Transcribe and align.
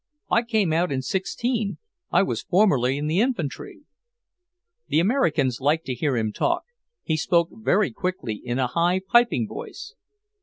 "I 0.31 0.41
came 0.41 0.73
out 0.73 0.91
in 0.91 1.03
'sixteen. 1.03 1.77
I 2.09 2.23
was 2.23 2.41
formerly 2.41 2.97
in 2.97 3.05
the 3.05 3.19
infantry." 3.21 3.81
The 4.87 4.99
Americans 4.99 5.61
liked 5.61 5.85
to 5.85 5.93
hear 5.93 6.17
him 6.17 6.33
talk; 6.33 6.63
he 7.03 7.15
spoke 7.15 7.49
very 7.51 7.91
quickly, 7.91 8.33
in 8.33 8.57
a 8.57 8.65
high, 8.65 9.01
piping 9.07 9.47
voice. 9.47 9.93